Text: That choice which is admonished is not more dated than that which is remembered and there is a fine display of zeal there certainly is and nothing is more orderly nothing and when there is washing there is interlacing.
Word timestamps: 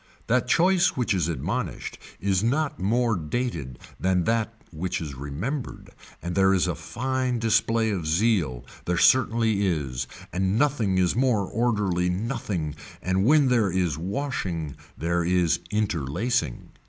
That 0.25 0.47
choice 0.47 0.97
which 0.97 1.13
is 1.13 1.27
admonished 1.27 1.99
is 2.19 2.43
not 2.43 2.79
more 2.79 3.15
dated 3.15 3.77
than 3.99 4.23
that 4.23 4.51
which 4.71 4.99
is 4.99 5.13
remembered 5.13 5.91
and 6.23 6.33
there 6.33 6.55
is 6.55 6.65
a 6.65 6.73
fine 6.73 7.37
display 7.37 7.91
of 7.91 8.07
zeal 8.07 8.65
there 8.85 8.97
certainly 8.97 9.63
is 9.67 10.07
and 10.33 10.57
nothing 10.57 10.97
is 10.97 11.15
more 11.15 11.45
orderly 11.45 12.09
nothing 12.09 12.73
and 13.03 13.25
when 13.25 13.49
there 13.49 13.69
is 13.71 13.95
washing 13.95 14.75
there 14.97 15.23
is 15.23 15.59
interlacing. 15.69 16.71